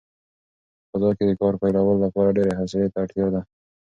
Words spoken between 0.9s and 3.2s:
بازار کې د کار پیلولو لپاره ډېرې حوصلې ته